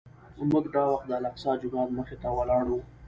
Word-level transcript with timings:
موږ 0.51 0.65
دا 0.75 0.83
وخت 0.91 1.05
د 1.07 1.11
الاقصی 1.19 1.51
جومات 1.61 1.89
مخې 1.97 2.15
ته 2.21 2.27
ولاړ 2.37 2.63
وو. 2.69 2.79